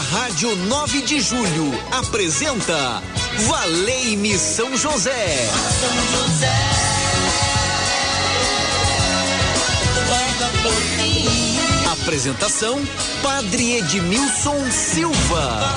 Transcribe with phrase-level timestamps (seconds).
[0.00, 3.02] Rádio 9 de Julho apresenta
[3.46, 5.48] Valei-me São José.
[5.78, 6.70] São José.
[11.92, 12.80] Apresentação
[13.22, 15.76] Padre Edmilson Silva.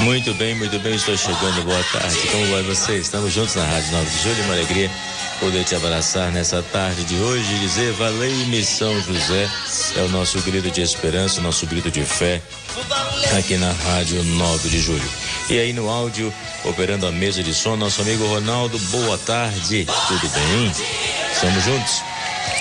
[0.00, 1.64] Muito bem, muito bem, estou chegando.
[1.64, 2.16] Boa tarde.
[2.30, 2.98] Como vai você?
[2.98, 4.44] Estamos juntos na Rádio 9 de Julho.
[4.44, 4.88] Uma alegria
[5.40, 9.48] poder te abraçar nessa tarde de hoje e dizer: Valei-me São José.
[9.96, 12.40] É o nosso grito de esperança, o nosso grito de fé
[13.38, 15.08] aqui na Rádio 9 de Julho.
[15.48, 16.32] E aí no áudio,
[16.64, 18.78] operando a mesa de som, nosso amigo Ronaldo.
[18.78, 19.86] Boa tarde.
[20.08, 20.72] Tudo bem?
[21.32, 22.02] Estamos juntos.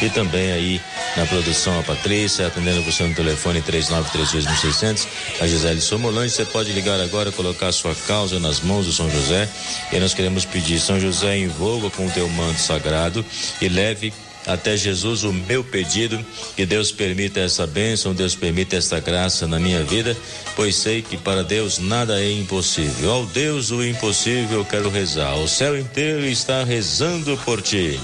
[0.01, 0.81] E também aí
[1.15, 5.07] na produção, a Patrícia, atendendo você no telefone 3932.600.
[5.39, 9.49] A Gisele Somolange, você pode ligar agora, colocar sua causa nas mãos do São José.
[9.91, 13.25] E nós queremos pedir, São José, envolva com o teu manto sagrado
[13.61, 14.13] e leve
[14.45, 16.23] até Jesus o meu pedido,
[16.55, 20.15] que Deus permita essa bênção, Deus permita esta graça na minha vida,
[20.55, 23.11] pois sei que para Deus nada é impossível.
[23.11, 25.35] Ao Deus o impossível eu quero rezar.
[25.35, 27.99] O céu inteiro está rezando por ti.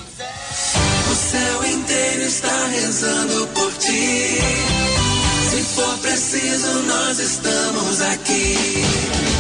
[2.32, 4.40] Está rezando por ti.
[5.50, 9.31] Se for preciso, nós estamos aqui.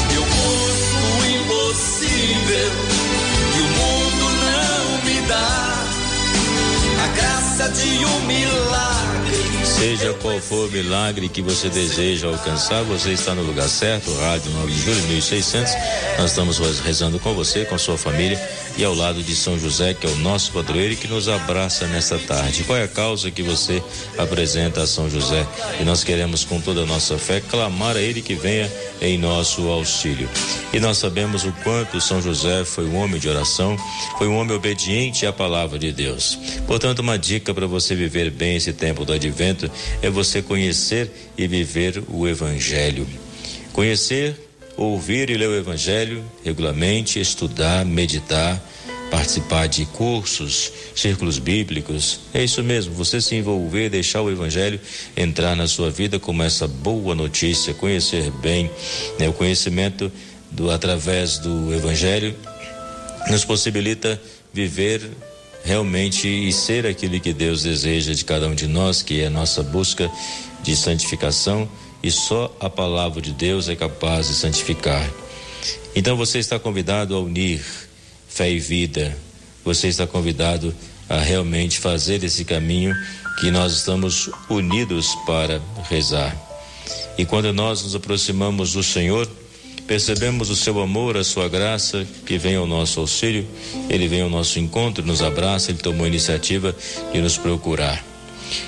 [9.81, 14.13] Seja qual for o milagre que você deseja alcançar, você está no lugar certo.
[14.13, 15.73] Rádio 9 de julho 1600.
[16.19, 18.39] Nós estamos rezando com você, com sua família
[18.77, 21.87] e ao lado de São José, que é o nosso padroeiro e que nos abraça
[21.87, 22.63] nesta tarde.
[22.63, 23.81] Qual é a causa que você
[24.19, 25.47] apresenta a São José?
[25.79, 28.71] E nós queremos, com toda a nossa fé, clamar a Ele que venha
[29.01, 30.29] em nosso auxílio.
[30.71, 33.75] E nós sabemos o quanto São José foi um homem de oração,
[34.19, 36.37] foi um homem obediente à palavra de Deus.
[36.67, 39.70] Portanto, uma dica para você viver bem esse tempo do advento
[40.01, 43.07] é você conhecer e viver o Evangelho.
[43.73, 44.35] Conhecer,
[44.77, 48.61] ouvir e ler o Evangelho regularmente, estudar, meditar,
[49.11, 52.21] participar de cursos, círculos bíblicos.
[52.33, 54.79] É isso mesmo, você se envolver, deixar o Evangelho
[55.15, 58.71] entrar na sua vida como essa boa notícia, conhecer bem,
[59.19, 59.27] né?
[59.27, 60.11] o conhecimento
[60.49, 62.35] do através do Evangelho
[63.29, 64.19] nos possibilita
[64.53, 65.01] viver
[65.63, 69.29] realmente e ser aquilo que Deus deseja de cada um de nós, que é a
[69.29, 70.11] nossa busca
[70.63, 71.69] de santificação
[72.03, 75.07] e só a palavra de Deus é capaz de santificar.
[75.95, 77.61] Então você está convidado a unir
[78.27, 79.15] fé e vida.
[79.63, 80.73] Você está convidado
[81.07, 82.95] a realmente fazer esse caminho
[83.39, 86.35] que nós estamos unidos para rezar.
[87.17, 89.29] E quando nós nos aproximamos do Senhor,
[89.91, 93.45] Percebemos o seu amor, a sua graça que vem ao nosso auxílio,
[93.89, 96.73] ele vem ao nosso encontro, nos abraça, ele tomou a iniciativa
[97.11, 98.01] de nos procurar.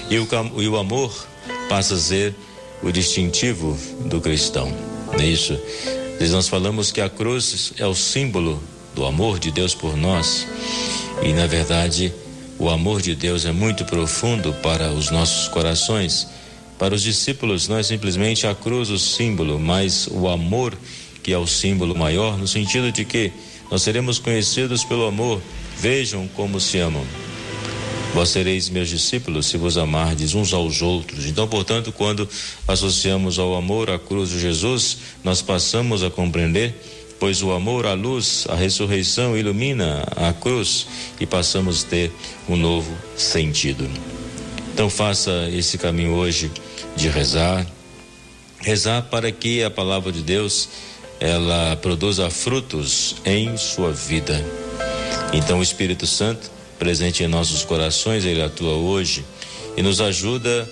[0.10, 1.26] E o, e o amor
[1.70, 2.36] passa a ser
[2.82, 4.70] o distintivo do cristão.
[5.14, 5.58] Não é isso?
[6.30, 8.62] Nós falamos que a cruz é o símbolo
[8.94, 10.46] do amor de Deus por nós.
[11.24, 12.14] E na verdade,
[12.60, 16.28] o amor de Deus é muito profundo para os nossos corações.
[16.78, 20.78] Para os discípulos, não é simplesmente a cruz o símbolo, mas o amor
[21.24, 23.32] que é o símbolo maior, no sentido de que
[23.72, 25.42] nós seremos conhecidos pelo amor.
[25.80, 27.04] Vejam como se amam.
[28.14, 31.26] Vós sereis meus discípulos se vos amardes uns aos outros.
[31.26, 32.30] Então, portanto, quando
[32.68, 36.76] associamos ao amor a cruz de Jesus, nós passamos a compreender,
[37.20, 40.86] pois o amor, a luz, a ressurreição ilumina a cruz
[41.20, 42.12] e passamos a ter
[42.48, 43.90] um novo sentido.
[44.72, 46.52] Então, faça esse caminho hoje
[46.96, 47.66] de rezar,
[48.60, 50.70] rezar para que a palavra de Deus
[51.24, 54.46] ela produza frutos em sua vida.
[55.32, 59.24] Então o Espírito Santo, presente em nossos corações, ele atua hoje
[59.78, 60.70] e nos ajuda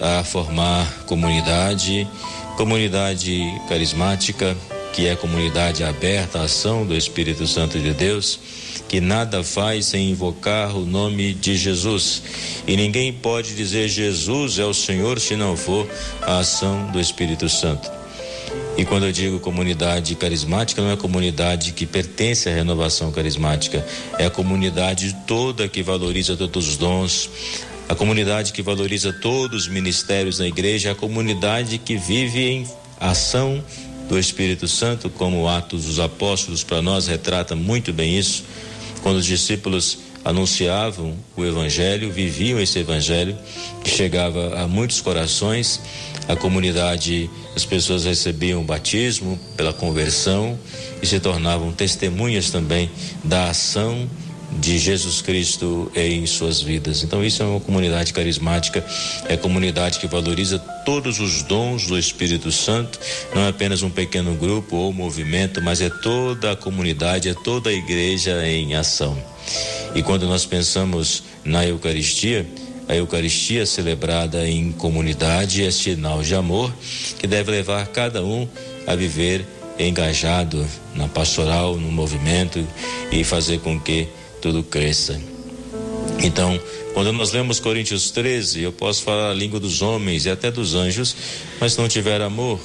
[0.00, 2.08] a formar comunidade,
[2.56, 4.56] comunidade carismática,
[4.94, 8.40] que é comunidade aberta à ação do Espírito Santo de Deus,
[8.88, 12.22] que nada faz sem invocar o nome de Jesus.
[12.66, 15.86] E ninguém pode dizer Jesus é o Senhor se não for
[16.22, 17.99] a ação do Espírito Santo.
[18.76, 23.84] E quando eu digo comunidade carismática, não é comunidade que pertence à renovação carismática,
[24.18, 27.28] é a comunidade toda que valoriza todos os dons,
[27.88, 32.66] a comunidade que valoriza todos os ministérios na igreja, a comunidade que vive em
[32.98, 33.62] ação
[34.08, 38.44] do Espírito Santo, como Atos dos Apóstolos para nós retrata muito bem isso,
[39.02, 43.36] quando os discípulos anunciavam o evangelho, viviam esse evangelho
[43.82, 45.80] que chegava a muitos corações
[46.30, 50.56] a comunidade, as pessoas recebiam o batismo pela conversão
[51.02, 52.88] e se tornavam testemunhas também
[53.24, 54.08] da ação
[54.58, 57.02] de Jesus Cristo em suas vidas.
[57.02, 58.84] Então, isso é uma comunidade carismática,
[59.28, 62.98] é comunidade que valoriza todos os dons do Espírito Santo,
[63.34, 67.70] não é apenas um pequeno grupo ou movimento, mas é toda a comunidade, é toda
[67.70, 69.16] a igreja em ação.
[69.94, 72.46] E quando nós pensamos na Eucaristia,
[72.88, 76.72] a Eucaristia celebrada em comunidade é sinal de amor
[77.18, 78.48] que deve levar cada um
[78.86, 79.46] a viver
[79.78, 82.66] engajado na pastoral, no movimento
[83.10, 84.08] e fazer com que
[84.42, 85.20] tudo cresça.
[86.22, 86.60] Então,
[86.92, 90.74] quando nós lemos Coríntios 13, eu posso falar a língua dos homens e até dos
[90.74, 91.16] anjos,
[91.60, 92.60] mas se não tiver amor,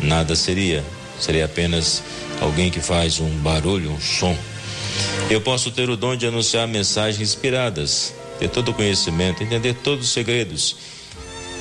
[0.00, 0.84] nada seria.
[1.20, 2.02] Seria apenas
[2.40, 4.36] alguém que faz um barulho, um som.
[5.28, 10.06] Eu posso ter o dom de anunciar mensagens inspiradas, ter todo o conhecimento, entender todos
[10.06, 10.76] os segredos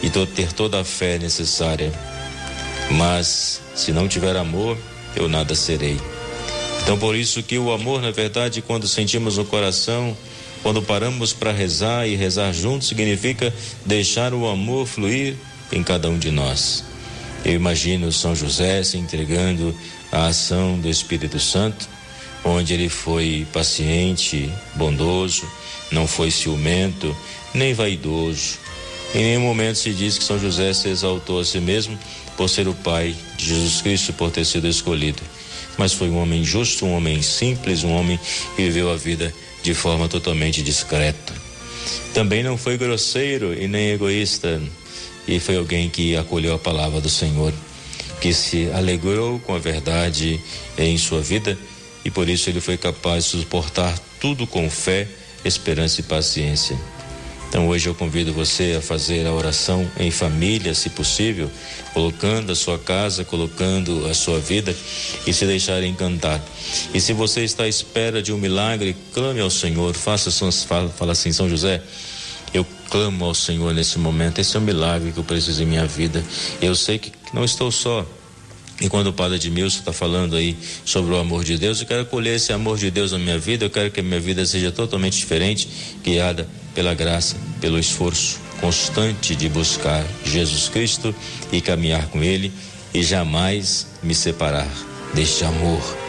[0.03, 1.91] e ter toda a fé necessária.
[2.91, 4.77] Mas se não tiver amor,
[5.15, 5.99] eu nada serei.
[6.83, 10.15] Então, por isso que o amor, na verdade, quando sentimos no coração,
[10.61, 13.53] quando paramos para rezar e rezar juntos, significa
[13.85, 15.35] deixar o amor fluir
[15.71, 16.83] em cada um de nós.
[17.43, 19.75] Eu imagino São José se entregando
[20.11, 21.87] à ação do Espírito Santo,
[22.45, 25.45] onde ele foi paciente, bondoso,
[25.91, 27.15] não foi ciumento,
[27.53, 28.59] nem vaidoso.
[29.13, 31.97] Em nenhum momento se diz que São José se exaltou a si mesmo
[32.37, 35.21] por ser o pai de Jesus Cristo, por ter sido escolhido
[35.77, 38.19] mas foi um homem justo, um homem simples, um homem
[38.55, 39.33] que viveu a vida
[39.63, 41.33] de forma totalmente discreta.
[42.13, 44.61] Também não foi grosseiro e nem egoísta,
[45.27, 47.53] e foi alguém que acolheu a palavra do Senhor,
[48.21, 50.39] que se alegrou com a verdade
[50.77, 51.57] em sua vida
[52.05, 55.07] e por isso ele foi capaz de suportar tudo com fé,
[55.43, 56.77] esperança e paciência.
[57.49, 61.49] Então hoje eu convido você a fazer a oração em família, se possível,
[61.93, 64.75] colocando a sua casa, colocando a sua vida
[65.25, 66.43] e se deixar encantar.
[66.93, 70.29] E se você está à espera de um milagre, clame ao Senhor, faça
[70.67, 71.81] fala, fala assim, São José,
[72.53, 75.85] eu clamo ao Senhor nesse momento, esse é o milagre que eu preciso em minha
[75.85, 76.23] vida.
[76.61, 78.05] Eu sei que não estou só,
[78.81, 82.05] e quando o padre Edmilson está falando aí sobre o amor de Deus, eu quero
[82.05, 84.71] colher esse amor de Deus na minha vida, eu quero que a minha vida seja
[84.71, 85.67] totalmente diferente,
[86.03, 91.15] guiada pela graça, pelo esforço constante de buscar Jesus Cristo
[91.51, 92.51] e caminhar com Ele
[92.93, 94.67] e jamais me separar
[95.13, 96.04] deste amor.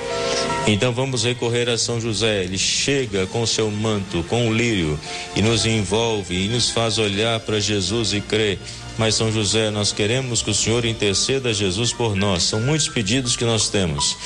[0.66, 2.44] Então vamos recorrer a São José.
[2.44, 4.98] Ele chega com seu manto, com o lírio,
[5.34, 8.58] e nos envolve e nos faz olhar para Jesus e crer
[8.98, 12.44] mas São José, nós queremos que o Senhor interceda a Jesus por nós.
[12.44, 14.16] São muitos pedidos que nós temos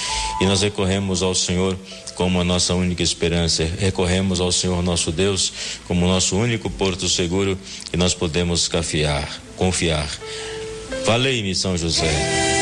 [0.41, 1.77] e nós recorremos ao Senhor
[2.15, 3.69] como a nossa única esperança.
[3.79, 5.53] Recorremos ao Senhor nosso Deus
[5.89, 7.59] como nosso único porto seguro
[7.91, 9.29] que nós podemos confiar.
[9.57, 10.09] confiar.
[11.05, 12.60] Falei-me, São José.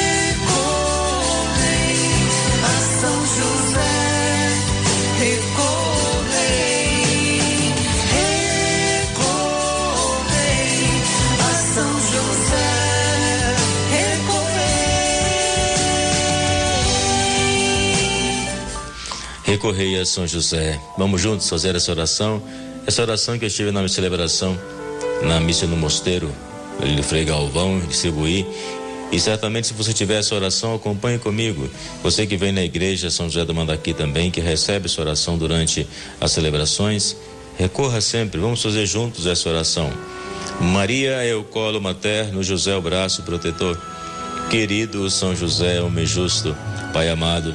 [19.49, 20.79] Recorrei a São José.
[20.99, 22.43] Vamos juntos fazer essa oração.
[22.87, 24.55] Essa oração que eu tive na minha celebração,
[25.23, 26.31] na missa no mosteiro,
[26.83, 28.47] ali Frei Galvão, distribuí.
[29.11, 31.67] E certamente, se você tiver essa oração, acompanhe comigo.
[32.03, 35.89] Você que vem na igreja São José do Mandaqui também, que recebe essa oração durante
[36.21, 37.17] as celebrações,
[37.57, 38.39] recorra sempre.
[38.39, 39.91] Vamos fazer juntos essa oração.
[40.61, 43.81] Maria é o colo materno, José é o braço protetor.
[44.51, 46.55] Querido São José, homem justo,
[46.93, 47.55] Pai amado,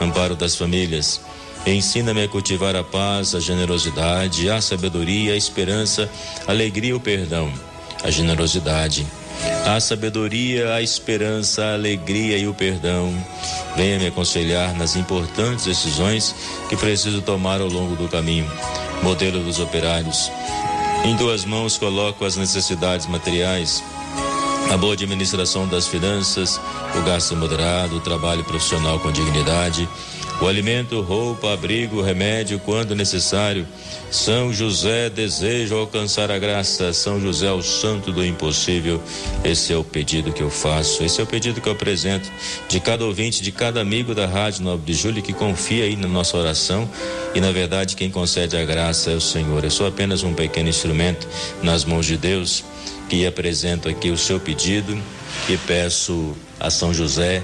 [0.00, 1.20] amparo das famílias.
[1.66, 6.10] Ensina-me a cultivar a paz, a generosidade, a sabedoria, a esperança,
[6.46, 7.52] a alegria e o perdão,
[8.02, 9.06] a generosidade,
[9.64, 13.12] a sabedoria, a esperança, a alegria e o perdão.
[13.76, 16.34] Venha me aconselhar nas importantes decisões
[16.68, 18.50] que preciso tomar ao longo do caminho.
[19.02, 20.30] Modelo dos operários.
[21.04, 23.82] Em duas mãos coloco as necessidades materiais,
[24.70, 26.60] a boa administração das finanças,
[26.98, 29.88] o gasto moderado, o trabalho profissional com dignidade,
[30.40, 33.66] o alimento, roupa, abrigo, remédio, quando necessário.
[34.10, 36.92] São José deseja alcançar a graça.
[36.92, 39.00] São José, o santo do impossível.
[39.44, 41.02] Esse é o pedido que eu faço.
[41.04, 42.30] Esse é o pedido que eu apresento
[42.68, 46.08] de cada ouvinte, de cada amigo da Rádio 9 de Julho que confia aí na
[46.08, 46.88] nossa oração.
[47.34, 49.64] E na verdade, quem concede a graça é o Senhor.
[49.64, 51.26] Eu sou apenas um pequeno instrumento
[51.62, 52.64] nas mãos de Deus
[53.08, 54.98] que apresento aqui o seu pedido
[55.48, 57.42] e peço a São José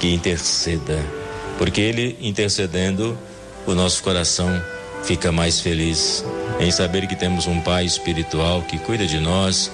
[0.00, 1.23] que interceda
[1.58, 3.18] porque Ele intercedendo,
[3.66, 4.62] o nosso coração
[5.04, 6.24] fica mais feliz
[6.60, 9.70] em saber que temos um Pai espiritual que cuida de nós,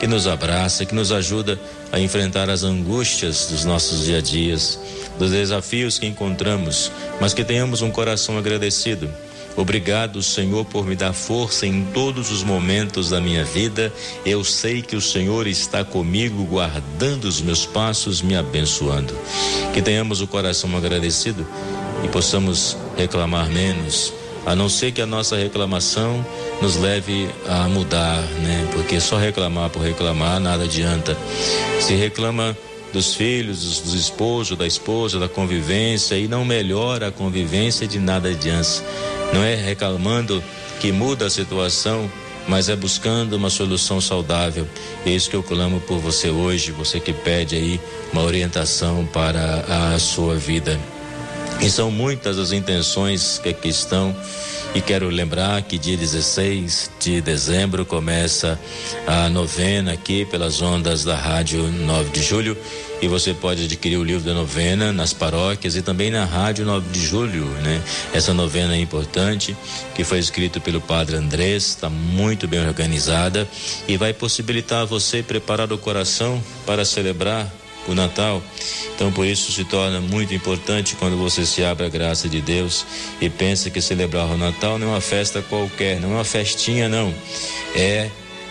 [0.00, 1.58] que nos abraça, que nos ajuda
[1.92, 4.78] a enfrentar as angústias dos nossos dia a dias,
[5.18, 9.08] dos desafios que encontramos, mas que tenhamos um coração agradecido
[9.56, 13.92] Obrigado, Senhor, por me dar força em todos os momentos da minha vida.
[14.24, 19.14] Eu sei que o Senhor está comigo, guardando os meus passos, me abençoando.
[19.74, 21.46] Que tenhamos o coração agradecido
[22.02, 24.12] e possamos reclamar menos,
[24.46, 26.24] a não ser que a nossa reclamação
[26.60, 28.68] nos leve a mudar, né?
[28.72, 31.16] Porque só reclamar por reclamar nada adianta.
[31.80, 32.56] Se reclama
[32.92, 38.28] dos filhos, dos, esposos, da esposa, da convivência e não melhora a convivência de nada
[38.28, 38.82] adianta
[39.32, 40.42] não é reclamando
[40.78, 42.10] que muda a situação,
[42.46, 44.66] mas é buscando uma solução saudável.
[45.06, 47.80] É isso que eu clamo por você hoje, você que pede aí
[48.12, 50.78] uma orientação para a sua vida.
[51.62, 54.14] E são muitas as intenções que aqui estão.
[54.74, 58.58] E quero lembrar que dia 16 de dezembro começa
[59.06, 62.56] a novena aqui pelas ondas da Rádio 9 de Julho
[63.00, 66.88] e você pode adquirir o livro da novena nas paróquias e também na Rádio 9
[66.90, 67.82] de Julho, né?
[68.14, 69.56] Essa novena é importante,
[69.94, 73.46] que foi escrito pelo Padre Andrés, está muito bem organizada
[73.86, 77.52] e vai possibilitar você preparar o coração para celebrar
[77.88, 78.42] o Natal.
[78.94, 82.86] Então, por isso se torna muito importante quando você se abre à graça de Deus
[83.20, 86.88] e pensa que celebrar o Natal não é uma festa qualquer, não é uma festinha,
[86.88, 87.12] não.
[87.74, 88.10] É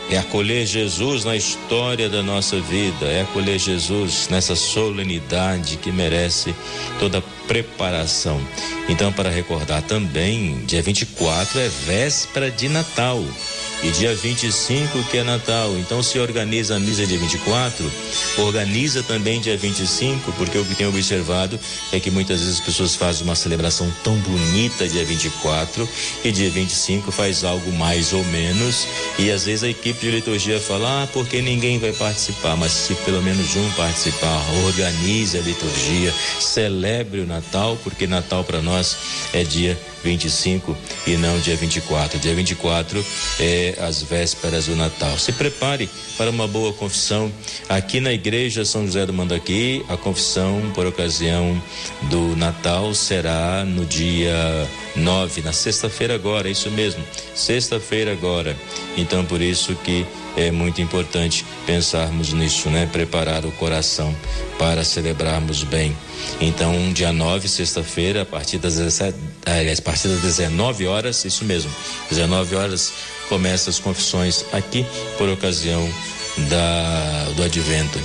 [0.10, 6.54] é acolher Jesus na história da nossa vida, é acolher Jesus nessa solenidade que merece
[7.00, 8.42] toda preparação.
[8.90, 13.24] Então, para recordar também, dia 24 é véspera de Natal.
[13.84, 15.76] E dia 25 que é Natal.
[15.80, 17.92] Então se organiza a missa dia 24,
[18.38, 21.60] organiza também dia 25, porque o que tenho observado
[21.92, 25.90] é que muitas vezes as pessoas fazem uma celebração tão bonita dia 24
[26.24, 28.88] e dia 25 faz algo mais ou menos.
[29.18, 32.94] E às vezes a equipe de liturgia fala, ah, porque ninguém vai participar, mas se
[32.94, 38.96] pelo menos um participar, organize a liturgia, celebre o Natal, porque Natal para nós
[39.34, 42.20] é dia 25 e não dia 24.
[42.20, 43.06] Dia 24
[43.40, 45.18] é as vésperas do Natal.
[45.18, 47.32] Se prepare para uma boa confissão
[47.70, 49.84] aqui na igreja São José do Mandaqui.
[49.90, 51.62] A confissão por ocasião
[52.04, 57.04] do Natal será no dia 9, na sexta-feira agora, é isso mesmo.
[57.34, 58.56] Sexta-feira agora.
[58.98, 62.88] Então por isso que é muito importante pensarmos nisso, né?
[62.92, 64.16] Preparar o coração
[64.58, 65.96] para celebrarmos bem.
[66.40, 71.44] Então, dia 9, sexta-feira, a partir das 17, aliás, a partir das 19 horas, isso
[71.46, 71.72] mesmo,
[72.10, 72.94] 19 horas
[73.32, 74.86] começa as confissões aqui
[75.18, 75.90] por ocasião
[76.50, 77.98] da do advento.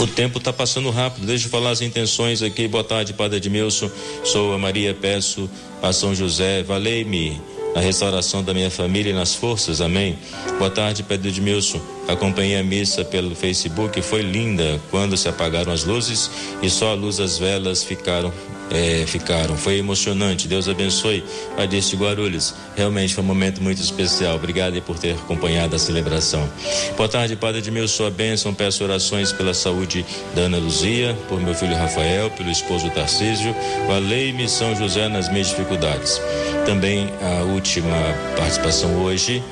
[0.00, 1.24] O tempo está passando rápido.
[1.24, 2.66] Deixa eu falar as intenções aqui.
[2.66, 3.88] Boa tarde, Padre Edmilson.
[4.24, 5.48] Sou a Maria, peço
[5.80, 7.40] a São José, valei-me
[7.76, 9.80] na restauração da minha família e nas forças.
[9.80, 10.18] Amém.
[10.58, 11.80] Boa tarde, Pedro Edmilson.
[12.08, 16.28] Acompanhei a missa pelo Facebook, foi linda quando se apagaram as luzes
[16.60, 18.32] e só a luz das velas ficaram
[18.70, 19.56] é, ficaram.
[19.56, 20.48] Foi emocionante.
[20.48, 21.24] Deus abençoe
[21.58, 22.54] a deste Guarulhos.
[22.76, 24.36] Realmente foi um momento muito especial.
[24.36, 26.48] Obrigado por ter acompanhado a celebração.
[26.96, 28.54] Boa tarde, Padre de meu sua bênção.
[28.54, 33.54] Peço orações pela saúde da Ana Luzia, por meu filho Rafael, pelo esposo Tarcísio.
[33.86, 36.20] Valei-me São José nas minhas dificuldades.
[36.64, 37.96] Também a última
[38.36, 39.42] participação hoje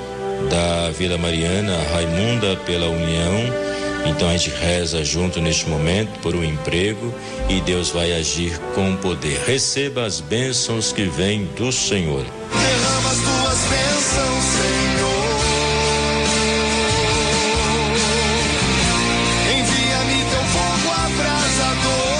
[0.49, 3.68] da Vila Mariana, Raimunda pela União
[4.05, 7.13] então a gente reza junto neste momento por um emprego
[7.47, 9.39] e Deus vai agir com poder.
[9.45, 12.23] Receba as bênçãos que vêm do Senhor.
[12.23, 15.39] Derrama as tuas bênçãos, Senhor.
[19.51, 22.19] Envia-me teu fogo abrasador.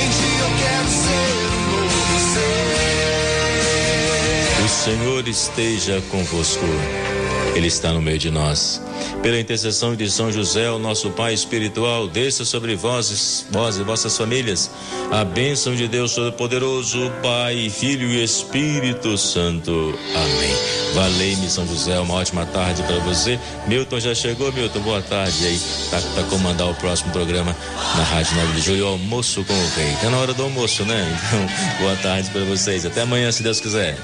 [0.00, 1.38] Em ti eu quero ser
[1.70, 4.64] novo ser.
[4.64, 6.66] O Senhor esteja convosco.
[7.54, 8.82] Ele está no meio de nós.
[9.22, 14.16] Pela intercessão de São José, o nosso Pai espiritual, desça sobre vós, vós e vossas
[14.16, 14.70] famílias
[15.10, 19.96] a bênção de Deus Todo-Poderoso, Pai, Filho e Espírito Santo.
[20.14, 20.54] Amém.
[20.94, 23.38] Valei-me, São José, uma ótima tarde para você.
[23.66, 25.60] Milton já chegou, Milton, boa tarde aí.
[25.90, 27.54] Tá para comandar o próximo programa
[27.96, 29.94] na Rádio 9 de Julho, almoço com o rei.
[30.00, 31.20] Tá na hora do almoço, né?
[31.28, 32.84] Então, boa tarde para vocês.
[32.84, 33.96] Até amanhã, se Deus quiser.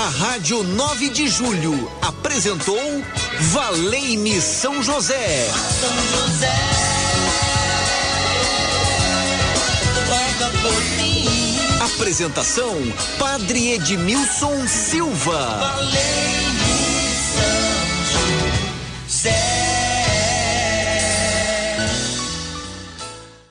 [0.00, 3.04] A Rádio 9 de Julho apresentou
[3.52, 5.50] Valei-me São José.
[5.78, 6.54] São José.
[11.82, 12.76] Apresentação
[13.18, 15.58] Padre Edmilson Silva.
[15.58, 16.39] Valei.